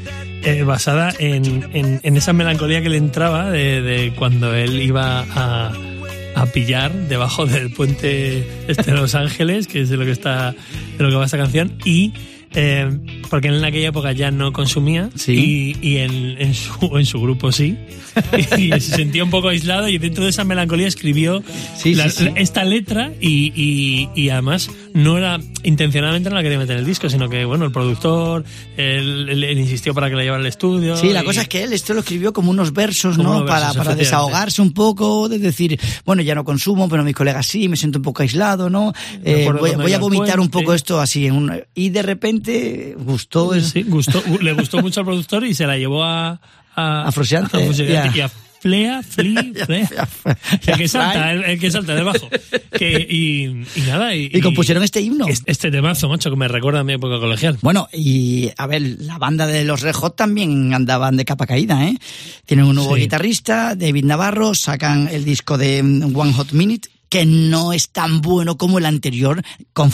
eh, 0.43 0.63
basada 0.63 1.13
en, 1.19 1.69
en- 1.73 1.99
en 2.03 2.17
esa 2.17 2.33
melancolía 2.33 2.81
que 2.81 2.89
le 2.89 2.97
entraba 2.97 3.49
de, 3.51 3.81
de 3.81 4.13
cuando 4.13 4.53
él 4.55 4.81
iba 4.81 5.21
a, 5.35 5.73
a 6.35 6.45
pillar 6.47 6.91
debajo 6.93 7.45
del 7.45 7.71
puente 7.71 8.47
este 8.67 8.91
de 8.91 8.97
Los 8.97 9.13
Ángeles, 9.15 9.67
que 9.67 9.81
es 9.81 9.89
de 9.89 9.97
lo 9.97 10.05
que 10.05 10.11
está 10.11 10.51
de 10.97 11.03
lo 11.03 11.09
que 11.09 11.15
va 11.15 11.25
esta 11.25 11.37
canción, 11.37 11.73
y 11.85 12.13
eh, 12.53 13.16
porque 13.29 13.47
él 13.49 13.55
en 13.55 13.65
aquella 13.65 13.89
época 13.89 14.11
ya 14.11 14.31
no 14.31 14.51
consumía 14.53 15.09
Sí. 15.15 15.75
y, 15.81 15.87
y 15.87 15.97
en, 15.97 16.35
en 16.41 16.53
su, 16.53 16.97
en 16.97 17.05
su 17.05 17.19
grupo 17.21 17.51
sí. 17.51 17.75
Y, 18.57 18.71
se 18.71 18.79
sentía 18.95 19.23
un 19.23 19.29
poco 19.29 19.49
aislado 19.49 19.87
y 19.89 19.97
dentro 19.99 20.23
de 20.23 20.31
esa 20.31 20.43
melancolía 20.43 20.87
escribió 20.87 21.43
Sí, 21.77 21.93
la- 21.93 22.09
sí, 22.09 22.25
sí. 22.25 22.31
esta 22.35 22.63
letra 22.63 23.11
y, 23.21 23.51
y- 23.55 24.09
y 24.15 24.29
además 24.29 24.71
no 24.97 25.17
era 25.17 25.39
intencionalmente 25.63 26.29
no 26.29 26.35
la 26.35 26.43
quería 26.43 26.57
meter 26.57 26.73
en 26.75 26.79
el 26.79 26.85
disco, 26.85 27.09
sino 27.09 27.29
que 27.29 27.45
bueno, 27.45 27.65
el 27.65 27.71
productor 27.71 28.43
él, 28.77 29.27
él- 29.29 29.43
él 29.43 29.59
insistió 29.59 29.93
para 29.93 30.09
que 30.09 30.15
la 30.15 30.23
llevara 30.23 30.41
al 30.41 30.47
estudio. 30.47 30.97
Sí, 30.97 31.13
la 31.13 31.21
y- 31.21 31.25
cosa 31.25 31.41
es 31.41 31.47
que 31.47 31.63
él 31.63 31.73
esto 31.73 31.93
lo 31.93 31.99
escribió 32.01 32.33
como 32.33 32.51
unos 32.51 32.73
versos, 32.73 33.15
Como 33.17 33.29
¿no? 33.29 33.35
unos 33.37 33.47
para, 33.49 33.67
versos, 33.67 33.77
para 33.77 33.91
efectivamente. 33.91 34.03
desahogarse 34.31 34.61
un 34.61 34.73
poco, 34.73 35.29
de 35.29 35.39
decir, 35.39 35.79
bueno, 36.05 36.21
ya 36.21 36.35
no 36.35 36.43
consumo, 36.43 36.89
pero 36.89 37.03
mis 37.03 37.15
colegas 37.15 37.45
sí, 37.45 37.67
me 37.69 37.77
siento 37.77 37.99
un 37.99 38.03
poco 38.03 38.21
aislado, 38.23 38.69
¿no? 38.69 38.93
Eh, 39.23 39.47
voy, 39.59 39.93
a 39.93 39.99
vomitar 39.99 40.39
un 40.39 40.49
poco 40.49 40.73
esto 40.73 40.99
así. 40.99 41.27
En 41.27 41.33
un, 41.35 41.61
y 41.75 41.89
de 41.89 42.01
repente 42.01 42.95
gustó. 42.99 43.53
el- 43.53 43.63
Sí, 43.63 43.83
gustó, 43.83 44.21
le 44.41 44.53
gustó 44.53 44.81
mucho 44.81 45.01
al 45.01 45.05
productor 45.05 45.45
y 45.45 45.53
se 45.53 45.65
la 45.67 45.77
llevó 45.77 46.03
a 46.03 46.39
a, 46.79 47.07
A 47.07 47.11
Frusciante, 47.11 47.57
a 47.57 47.59
Frusciante 47.65 47.91
ya. 47.93 48.11
y 48.15 48.19
a 48.21 48.29
Flea, 48.59 49.03
Flea, 49.03 49.43
Flea. 49.65 49.89
El 50.65 50.77
que 50.77 50.87
salta, 50.87 51.31
el, 51.31 51.43
el 51.43 51.59
que 51.59 51.71
salta 51.71 51.93
del 51.95 52.03
bajo. 52.05 52.27
Que, 52.77 53.05
y, 53.09 53.45
y 53.79 53.81
nada. 53.85 54.15
Y, 54.15 54.29
Y 54.33 54.41
compusieron 54.41 54.83
este 54.83 54.99
himno. 55.01 55.25
Este, 55.45 55.69
temazo, 55.71 56.09
macho, 56.09 56.29
que 56.29 56.35
me 56.35 56.47
recuerda 56.47 56.79
a 56.79 56.83
mi 56.83 56.93
época 56.93 57.19
colegial. 57.19 57.57
Bueno, 57.61 57.87
y 57.93 58.49
a 58.57 58.65
ver, 58.67 58.81
la 58.99 59.17
banda 59.17 59.45
de 59.47 59.63
los 59.63 59.81
Red 59.81 59.93
Hot 59.95 60.15
también 60.15 60.73
andaban 60.73 61.17
de 61.17 61.25
capa 61.25 61.45
caída, 61.45 61.85
¿eh? 61.87 61.95
Tienen 62.45 62.65
un 62.65 62.75
nuevo 62.75 62.95
Sí. 62.95 63.01
guitarrista, 63.01 63.75
David 63.75 64.05
Navarro, 64.05 64.55
sacan 64.55 65.07
el 65.11 65.23
disco 65.23 65.57
de 65.57 65.83
mm, 65.83 66.15
One 66.17 66.33
Hot 66.33 66.51
Minute, 66.53 66.89
que 67.09 67.25
no 67.25 67.73
es 67.73 67.89
tan 67.89 68.21
bueno 68.21 68.57
como 68.57 68.79
el 68.79 68.85
anterior 68.85 69.41
con 69.73 69.91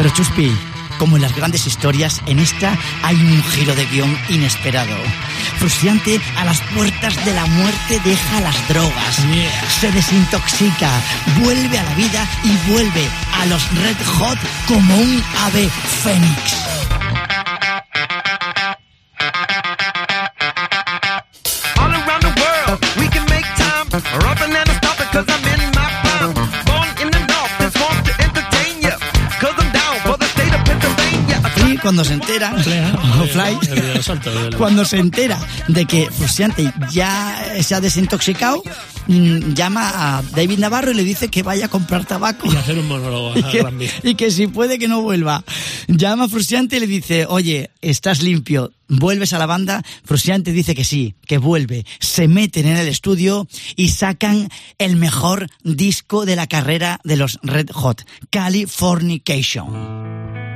Pero 0.00 0.14
Chuspi, 0.14 0.50
como 0.98 1.16
en 1.16 1.22
las 1.22 1.36
grandes 1.36 1.66
historias, 1.66 2.22
en 2.24 2.38
esta 2.38 2.74
hay 3.02 3.16
un 3.16 3.44
giro 3.44 3.74
de 3.74 3.84
guion 3.84 4.18
inesperado. 4.30 4.96
Frusciante 5.58 6.18
a 6.38 6.46
las 6.46 6.58
puertas 6.74 7.22
de 7.26 7.34
la 7.34 7.44
muerte 7.44 8.00
deja 8.02 8.40
las 8.40 8.56
drogas, 8.66 9.16
se 9.78 9.92
desintoxica, 9.92 10.90
vuelve 11.42 11.78
a 11.78 11.82
la 11.82 11.94
vida 11.96 12.26
y 12.42 12.70
vuelve 12.70 13.06
a 13.34 13.44
los 13.44 13.62
Red 13.74 14.02
Hot 14.06 14.38
como 14.66 14.96
un 14.96 15.22
ave 15.44 15.68
fénix. 16.02 16.99
Cuando 31.80 32.04
se 32.04 32.14
entera, 32.14 32.54
o 33.20 33.26
Fly, 33.26 34.56
cuando 34.56 34.84
se 34.84 34.98
entera 34.98 35.40
de 35.68 35.86
que 35.86 36.10
Frusciante 36.10 36.72
ya 36.92 37.54
se 37.62 37.74
ha 37.74 37.80
desintoxicado, 37.80 38.62
mm, 39.06 39.54
llama 39.54 39.90
a 39.94 40.22
David 40.34 40.58
Navarro 40.58 40.92
y 40.92 40.94
le 40.94 41.04
dice 41.04 41.28
que 41.28 41.42
vaya 41.42 41.66
a 41.66 41.68
comprar 41.68 42.04
tabaco. 42.04 42.52
y 42.52 42.56
hacer 42.56 42.78
un 42.78 42.88
monólogo 42.88 43.32
y 43.38 43.42
que, 43.44 43.90
y 44.02 44.14
que 44.14 44.30
si 44.30 44.46
puede 44.46 44.78
que 44.78 44.88
no 44.88 45.02
vuelva. 45.02 45.44
Llama 45.88 46.24
a 46.24 46.28
Frusciante 46.28 46.76
y 46.76 46.80
le 46.80 46.86
dice, 46.86 47.26
oye, 47.26 47.70
estás 47.80 48.22
limpio, 48.22 48.72
vuelves 48.88 49.32
a 49.32 49.38
la 49.38 49.46
banda. 49.46 49.82
Frusciante 50.04 50.52
dice 50.52 50.74
que 50.74 50.84
sí, 50.84 51.14
que 51.26 51.38
vuelve. 51.38 51.86
Se 51.98 52.28
meten 52.28 52.66
en 52.66 52.76
el 52.76 52.88
estudio 52.88 53.48
y 53.76 53.88
sacan 53.88 54.50
el 54.78 54.96
mejor 54.96 55.48
disco 55.62 56.26
de 56.26 56.36
la 56.36 56.46
carrera 56.46 57.00
de 57.04 57.16
los 57.16 57.38
Red 57.42 57.70
Hot, 57.70 58.04
Californication. 58.30 60.49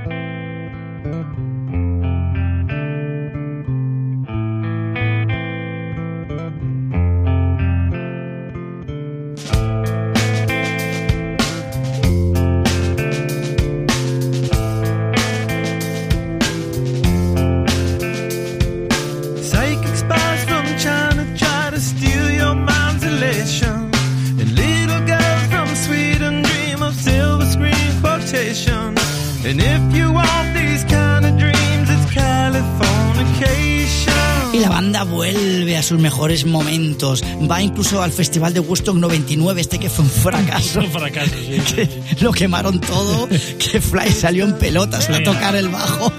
Mejores 36.24 36.46
momentos. 36.46 37.22
Va 37.50 37.60
incluso 37.60 38.02
al 38.02 38.10
Festival 38.10 38.54
de 38.54 38.60
Woodstock 38.60 38.96
99, 38.96 39.60
este 39.60 39.78
que 39.78 39.90
fue 39.90 40.06
un 40.06 40.10
fracaso. 40.10 40.80
Un 40.84 40.90
fracaso, 40.90 41.34
sí, 41.36 41.60
sí, 41.66 41.74
Que 42.16 42.24
lo 42.24 42.32
quemaron 42.32 42.80
todo, 42.80 43.28
que 43.28 43.78
Fly 43.80 44.10
salió 44.10 44.44
en 44.46 44.56
pelotas 44.56 45.10
a 45.10 45.22
tocar 45.22 45.54
el 45.54 45.68
bajo. 45.68 46.10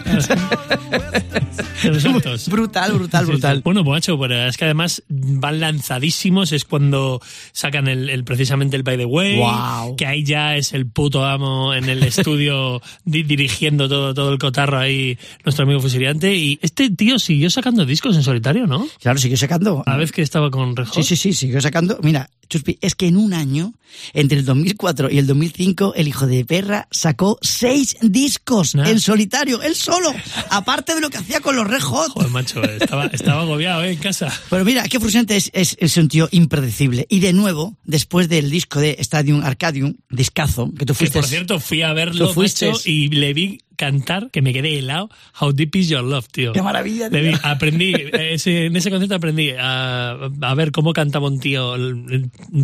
Saltos. 2.00 2.48
brutal, 2.50 2.92
brutal, 2.94 3.26
Sí, 3.26 3.32
brutal. 3.32 3.62
Bueno, 3.64 3.84
macho, 3.84 4.18
pero 4.20 4.48
es 4.48 4.58
que 4.58 4.66
además 4.66 5.02
van 5.10 5.60
lanzadísimos, 5.60 6.52
es 6.52 6.66
cuando 6.66 7.20
sacan 7.52 7.88
el, 7.88 8.10
el- 8.10 8.24
precisamente 8.24 8.76
el 8.76 8.84
By 8.84 8.98
the 8.98 9.06
Way, 9.06 9.38
Guau. 9.38 9.96
que 9.96 10.06
ahí 10.06 10.24
ya 10.24 10.56
es 10.56 10.74
el 10.74 10.86
puto 10.88 11.26
amo 11.26 11.74
en 11.74 11.90
el 11.90 12.04
estudio 12.04 12.82
di- 13.06 13.24
dirigiendo 13.24 13.88
todo, 13.90 14.14
todo 14.14 14.32
el 14.32 14.38
cotarro 14.38 14.78
ahí, 14.80 15.18
nuestro 15.44 15.64
amigo 15.66 15.80
Fusiliante, 15.80 16.36
y 16.36 16.60
este 16.62 16.90
tío 16.92 17.18
siguió 17.20 17.50
sacando 17.50 17.86
discos 17.86 18.16
en 18.16 18.24
solitario, 18.24 18.68
¿no? 18.68 18.88
Claro, 19.02 19.18
siguió 19.20 19.38
sacando. 19.38 19.84
A 19.96 19.98
la 19.98 20.02
vez 20.02 20.12
que 20.12 20.22
estaba 20.22 20.52
con 20.52 20.76
Hot. 20.76 20.94
Sí, 20.94 21.04
sí, 21.04 21.16
sí, 21.16 21.34
siguió 21.34 21.62
sacando. 21.62 21.98
Mira, 22.04 22.30
Chuspi, 22.50 22.78
es 22.82 22.96
que 22.96 23.08
en 23.08 23.18
un 23.18 23.34
año, 23.34 23.74
entre 24.14 24.38
el 24.38 24.46
2004 24.46 25.10
y 25.10 25.18
el 25.18 25.26
2005, 25.28 25.94
el 25.96 26.08
hijo 26.08 26.28
de 26.28 26.46
perra 26.46 26.88
sacó 26.92 27.40
seis 27.42 27.96
discos 28.02 28.76
Nah. 28.76 28.90
en 28.90 29.00
solitario, 29.00 29.62
él 29.62 29.76
solo, 29.76 30.14
aparte 30.50 30.96
de 30.96 31.02
lo 31.02 31.10
que 31.10 31.18
hacía 31.18 31.40
con 31.40 31.56
los 31.56 31.66
Hot. 31.84 32.12
Joder, 32.12 32.30
macho, 32.30 32.64
estaba, 32.64 33.06
estaba 33.08 33.42
agobiado 33.44 33.84
¿eh? 33.84 33.94
en 33.94 33.98
casa. 33.98 34.32
Pero 34.50 34.66
mira, 34.66 34.84
qué 34.88 35.00
frustrante 35.00 35.36
es, 35.36 35.50
es, 35.54 35.76
es 35.80 35.98
un 35.98 36.08
tío 36.08 36.28
impredecible. 36.32 37.06
Y 37.10 37.20
de 37.20 37.34
nuevo, 37.34 37.78
después 37.84 38.30
del 38.30 38.50
disco 38.50 38.80
de 38.80 38.96
Stadium 39.00 39.44
Arcadium, 39.44 39.96
discazo, 40.10 40.72
que 40.78 40.86
tú 40.86 40.94
Que 40.94 40.98
fuiste... 41.00 41.20
por 41.20 41.28
cierto, 41.28 41.60
fui 41.60 41.82
a 41.82 41.94
verlo 41.94 42.34
fuiste. 42.34 42.72
y 42.86 43.10
le 43.10 43.34
vi 43.34 43.60
cantar, 43.76 44.30
que 44.32 44.42
me 44.42 44.54
quedé 44.54 44.80
helado. 44.80 45.10
How 45.40 45.52
Deep 45.52 45.76
Is 45.76 45.90
Your 45.90 46.04
Love, 46.04 46.28
tío. 46.32 46.54
Qué 46.54 46.62
maravilla, 46.62 47.10
tío. 47.10 47.32
aprendí, 47.44 47.94
ese- 48.14 48.66
en 48.68 48.76
ese 48.76 48.90
concierto 48.90 49.16
aprendí 49.16 49.52
a, 49.52 50.12
a 50.42 50.54
ver 50.56 50.72
cómo 50.72 50.94
cantaba 50.94 51.28
un 51.28 51.40
tío 51.40 51.76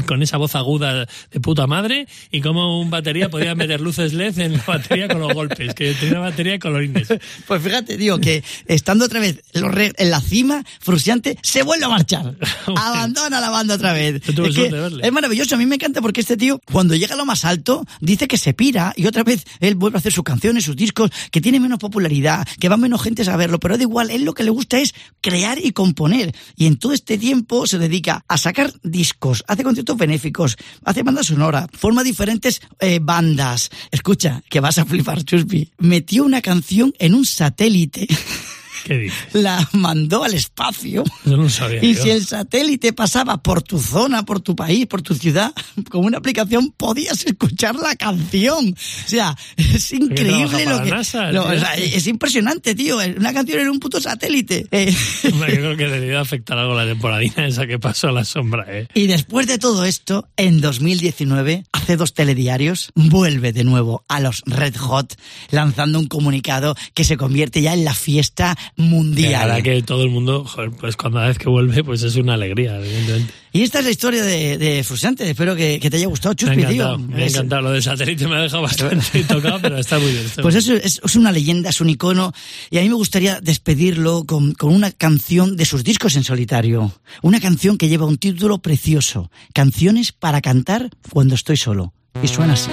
con 0.05 0.21
esa 0.21 0.37
voz 0.37 0.55
aguda 0.55 1.05
de 1.31 1.39
puta 1.41 1.67
madre 1.67 2.07
y 2.31 2.41
cómo 2.41 2.79
un 2.81 2.89
batería 2.89 3.29
podía 3.29 3.55
meter 3.55 3.81
luces 3.81 4.13
LED 4.13 4.39
en 4.39 4.53
la 4.53 4.63
batería 4.65 5.07
con 5.07 5.19
los 5.19 5.33
golpes, 5.33 5.73
que 5.73 5.93
tenía 5.93 6.19
una 6.19 6.29
batería 6.29 6.53
de 6.53 6.59
colorines. 6.59 7.07
Pues 7.47 7.61
fíjate, 7.61 7.97
digo, 7.97 8.19
que 8.19 8.43
estando 8.67 9.05
otra 9.05 9.19
vez 9.19 9.41
en 9.53 10.09
la 10.09 10.21
cima, 10.21 10.63
frustrante, 10.79 11.37
se 11.41 11.63
vuelve 11.63 11.85
a 11.85 11.89
marchar. 11.89 12.35
Abandona 12.75 13.39
la 13.39 13.49
banda 13.49 13.75
otra 13.75 13.93
vez. 13.93 14.21
Es, 14.27 14.55
que 14.55 14.69
de 14.69 14.79
verle. 14.79 15.05
es 15.05 15.11
maravilloso, 15.11 15.55
a 15.55 15.57
mí 15.57 15.65
me 15.65 15.75
encanta 15.75 16.01
porque 16.01 16.21
este 16.21 16.37
tío, 16.37 16.59
cuando 16.71 16.95
llega 16.95 17.15
a 17.15 17.17
lo 17.17 17.25
más 17.25 17.45
alto, 17.45 17.85
dice 17.99 18.27
que 18.27 18.37
se 18.37 18.53
pira 18.53 18.93
y 18.95 19.05
otra 19.07 19.23
vez 19.23 19.45
él 19.59 19.75
vuelve 19.75 19.97
a 19.97 19.99
hacer 19.99 20.11
sus 20.13 20.23
canciones, 20.23 20.63
sus 20.65 20.75
discos, 20.75 21.00
que 21.31 21.41
tiene 21.41 21.59
menos 21.59 21.79
popularidad, 21.79 22.47
que 22.59 22.69
va 22.69 22.77
menos 22.77 23.01
gente 23.01 23.21
a 23.29 23.37
verlo, 23.37 23.59
pero 23.59 23.77
da 23.77 23.83
igual, 23.83 24.09
él 24.09 24.23
lo 24.23 24.33
que 24.33 24.43
le 24.43 24.49
gusta 24.49 24.79
es 24.79 24.93
crear 25.21 25.63
y 25.63 25.71
componer. 25.71 26.33
Y 26.55 26.65
en 26.65 26.77
todo 26.77 26.93
este 26.93 27.17
tiempo 27.17 27.67
se 27.67 27.77
dedica 27.77 28.23
a 28.27 28.37
sacar 28.37 28.73
discos, 28.83 29.43
hace 29.47 29.63
conciertos 29.63 29.97
benéficos, 29.97 30.57
hace 30.83 31.03
banda 31.03 31.23
sonora, 31.23 31.67
forma 31.73 32.03
diferentes 32.03 32.61
eh, 32.79 32.99
bandas. 33.01 33.69
Escucha, 33.91 34.41
que 34.49 34.59
vas 34.59 34.77
a 34.77 34.85
flipar, 34.85 35.23
Chuspi. 35.23 35.71
Metió 35.77 36.23
una 36.23 36.41
canción 36.41 36.93
en 36.99 37.15
un 37.15 37.25
satélite. 37.25 38.07
¿Qué 38.83 38.97
dices? 38.97 39.17
la 39.33 39.67
mandó 39.73 40.23
al 40.23 40.33
espacio. 40.33 41.03
Yo 41.25 41.37
no 41.37 41.43
lo 41.43 41.49
sabía. 41.49 41.83
Y 41.83 41.95
yo. 41.95 42.03
si 42.03 42.09
el 42.09 42.25
satélite 42.25 42.93
pasaba 42.93 43.41
por 43.41 43.61
tu 43.61 43.79
zona, 43.79 44.23
por 44.23 44.39
tu 44.41 44.55
país, 44.55 44.85
por 44.87 45.01
tu 45.01 45.13
ciudad, 45.15 45.53
con 45.89 46.05
una 46.05 46.17
aplicación 46.17 46.71
podías 46.75 47.25
escuchar 47.25 47.75
la 47.75 47.95
canción. 47.95 48.75
O 49.05 49.09
sea, 49.09 49.35
es 49.57 49.91
increíble 49.93 50.65
lo 50.65 50.81
que... 50.83 50.89
la 50.89 50.97
NASA, 50.97 51.29
el 51.29 51.35
lo- 51.35 51.43
tío 51.43 51.51
o 51.57 51.59
sea, 51.59 51.73
este. 51.75 51.97
es 51.97 52.07
impresionante, 52.07 52.75
tío. 52.75 52.97
Una 53.17 53.33
canción 53.33 53.59
en 53.59 53.69
un 53.69 53.79
puto 53.79 53.99
satélite. 54.01 54.65
Eh, 54.71 54.93
Hombre, 55.31 55.55
yo 55.55 55.61
creo 55.61 55.77
que 55.77 55.87
debería 55.87 56.19
afectar 56.21 56.57
algo 56.57 56.75
la 56.75 56.85
temporadina 56.85 57.45
esa 57.47 57.67
que 57.67 57.79
pasó 57.79 58.09
a 58.09 58.11
la 58.11 58.25
sombra, 58.25 58.65
¿eh? 58.67 58.87
Y 58.93 59.07
después 59.07 59.47
de 59.47 59.57
todo 59.57 59.85
esto, 59.85 60.27
en 60.37 60.61
2019, 60.61 61.63
hace 61.71 61.97
dos 61.97 62.13
telediarios, 62.13 62.91
vuelve 62.95 63.53
de 63.53 63.63
nuevo 63.63 64.03
a 64.07 64.19
los 64.19 64.43
Red 64.45 64.75
Hot, 64.77 65.15
lanzando 65.49 65.99
un 65.99 66.07
comunicado 66.07 66.75
que 66.93 67.03
se 67.03 67.17
convierte 67.17 67.61
ya 67.61 67.73
en 67.73 67.83
la 67.83 67.93
fiesta 67.93 68.57
Mundial. 68.77 69.35
ahora 69.51 69.61
que 69.61 69.81
todo 69.83 70.03
el 70.03 70.09
mundo, 70.09 70.45
joder, 70.45 70.71
pues 70.71 70.95
cada 70.95 71.27
vez 71.27 71.37
que 71.37 71.49
vuelve, 71.49 71.83
pues 71.83 72.01
es 72.03 72.15
una 72.15 72.33
alegría, 72.35 72.77
evidentemente. 72.79 73.33
Y 73.53 73.63
esta 73.63 73.79
es 73.79 73.85
la 73.85 73.91
historia 73.91 74.23
de, 74.23 74.57
de. 74.57 74.79
Espero 74.79 75.55
que, 75.55 75.79
que 75.79 75.89
te 75.89 75.97
haya 75.97 76.07
gustado, 76.07 76.33
Me 76.33 76.51
ha 76.51 76.55
Chuspi, 76.55 76.61
encantado, 76.61 76.97
tío. 76.97 77.07
me 77.07 77.23
ha 77.23 77.27
encantado. 77.27 77.61
Lo 77.63 77.71
del 77.71 77.83
satélite 77.83 78.27
me 78.27 78.35
ha 78.35 78.41
dejado 78.41 78.63
bastante 78.63 79.23
tocado, 79.27 79.59
pero 79.61 79.77
está 79.77 79.99
muy 79.99 80.11
bien. 80.11 80.25
está 80.25 80.41
Pues 80.41 80.55
muy 80.55 80.59
eso 80.59 80.73
es, 80.75 81.01
es 81.03 81.15
una 81.15 81.31
leyenda, 81.31 81.69
es 81.69 81.81
un 81.81 81.89
icono, 81.89 82.33
y 82.69 82.77
a 82.77 82.81
mí 82.81 82.87
me 82.89 82.95
gustaría 82.95 83.41
despedirlo 83.41 84.23
con, 84.25 84.53
con 84.53 84.73
una 84.73 84.91
canción 84.91 85.57
de 85.57 85.65
sus 85.65 85.83
discos 85.83 86.15
en 86.15 86.23
solitario. 86.23 86.93
Una 87.21 87.39
canción 87.39 87.77
que 87.77 87.89
lleva 87.89 88.05
un 88.05 88.17
título 88.17 88.59
precioso. 88.59 89.29
Canciones 89.53 90.11
para 90.13 90.41
cantar 90.41 90.89
cuando 91.11 91.35
estoy 91.35 91.57
solo. 91.57 91.93
Y 92.23 92.27
suena 92.27 92.53
así. 92.53 92.69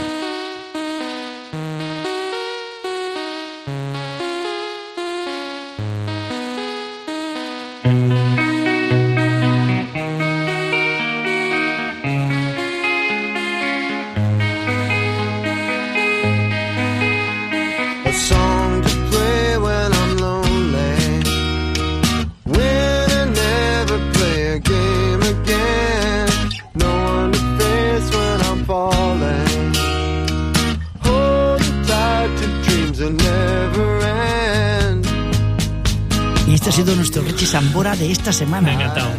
Sambora 37.47 37.97
de 37.97 38.11
esta 38.13 38.31
bien. 38.31 38.51
Me 38.51 38.57
ha 38.59 38.63
semana. 38.63 38.73
encantado, 38.73 39.11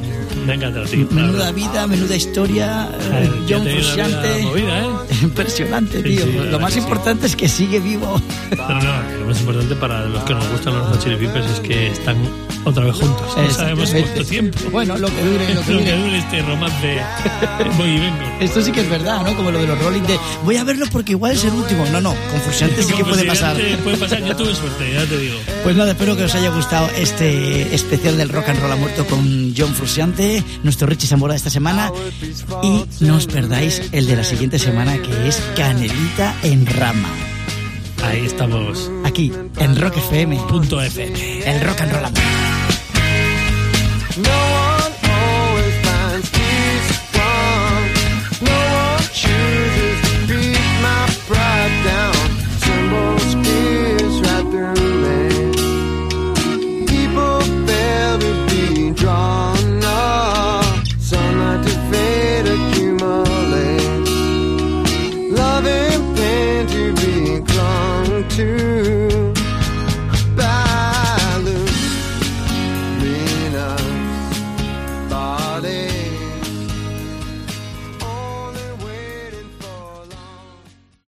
me 0.45 0.51
ha 0.51 0.55
encantado, 0.55 0.85
la 0.85 1.05
Menuda 1.09 1.51
vida, 1.51 1.87
menuda 1.87 2.15
historia. 2.15 2.89
eh, 2.93 3.23
Eh, 3.23 3.41
ya 3.47 3.57
John 3.57 3.67
Frusciante. 3.67 4.41
movida, 4.43 4.79
¿eh? 4.79 4.87
Impresionante, 5.23 5.97
Sí, 5.97 6.03
tío. 6.03 6.25
sí, 6.25 6.33
la 6.33 6.43
Lo 6.45 6.59
más 6.59 6.73
sí. 6.73 6.79
importante 6.79 7.25
es 7.27 7.35
que 7.35 7.47
sigue 7.49 7.79
vivo. 7.79 8.21
Pero 8.49 8.67
no, 8.81 9.19
lo 9.19 9.25
más 9.27 9.39
importante 9.39 9.75
para 9.75 10.05
los 10.05 10.23
que 10.23 10.33
nos 10.33 10.47
gustan 10.49 10.75
los 10.77 10.99
Chili 10.99 11.15
Peppers 11.17 11.45
es 11.49 11.59
que 11.59 11.87
están 11.87 12.17
otra 12.65 12.85
vez 12.85 12.95
juntos. 12.95 13.27
No 13.37 13.49
sabemos 13.51 13.89
cuánto 13.91 14.25
tiempo. 14.25 14.59
Bueno, 14.71 14.97
lo 14.97 15.07
que 15.07 15.21
dure, 15.23 15.53
lo 15.53 15.61
que 15.61 15.71
Lo 15.73 15.79
que 15.79 15.91
dure. 15.91 16.03
dure 16.03 16.17
este 16.17 16.41
romance 16.41 16.97
voy 17.77 17.89
y 17.89 17.99
vengo. 17.99 18.17
Esto 18.39 18.61
sí 18.61 18.71
que 18.71 18.81
es 18.81 18.89
verdad, 18.89 19.21
¿no? 19.23 19.35
Como 19.35 19.51
lo 19.51 19.59
de 19.61 19.67
los 19.67 19.79
Rolling 19.79 20.01
de 20.03 20.19
voy 20.43 20.57
a 20.57 20.63
verlo 20.63 20.85
porque 20.91 21.13
igual 21.13 21.33
es 21.33 21.43
el 21.43 21.53
último. 21.53 21.85
No, 21.91 22.01
no, 22.01 22.13
con 22.31 22.41
Frusciante 22.41 22.83
sí 22.83 22.93
que 22.93 23.03
puede 23.05 23.23
pasar. 23.25 23.57
Puede 23.83 23.97
pasar, 23.97 24.23
yo 24.23 24.35
tuve 24.35 24.53
suerte, 24.55 24.93
ya 24.93 25.05
te 25.05 25.17
digo. 25.17 25.35
Pues 25.63 25.75
nada, 25.75 25.91
espero 25.91 26.15
que 26.15 26.23
os 26.23 26.35
haya 26.35 26.49
gustado 26.49 26.89
este 26.97 27.73
especial 27.73 28.17
del 28.17 28.29
Rock 28.29 28.49
and 28.49 28.59
Roll 28.61 28.71
a 28.71 28.75
muerto 28.75 29.05
con 29.05 29.53
John 29.57 29.73
Frusciante, 29.73 30.43
nuestro 30.63 30.87
Richie 30.87 31.07
Zamora 31.07 31.33
de 31.33 31.37
esta 31.37 31.49
semana. 31.49 31.91
Y 32.63 32.85
no 33.03 33.15
os 33.17 33.25
perdáis 33.27 33.81
el 33.91 34.07
de 34.07 34.15
la 34.15 34.23
siguiente 34.23 34.59
semana 34.59 34.97
que 35.01 35.27
es 35.27 35.41
Canelita 35.55 36.35
en 36.43 36.65
Rama. 36.65 37.09
Ahí 38.03 38.25
estamos. 38.25 38.89
Aquí, 39.03 39.31
en 39.57 39.75
Rock 39.75 39.97
FM, 39.97 40.37
Punto 40.47 40.81
FM. 40.81 41.43
el 41.45 41.61
Rock 41.61 41.81
and 41.81 41.91
Roll. 41.91 42.38
No 44.17 44.31
one 44.31 44.68